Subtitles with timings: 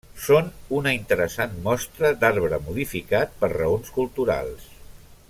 [0.27, 0.47] Són
[0.77, 4.69] una interessant mostra d'arbre modificat per raons culturals.